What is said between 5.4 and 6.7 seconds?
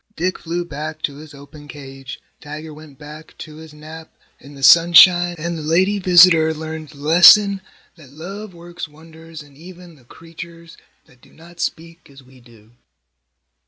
the lady visitor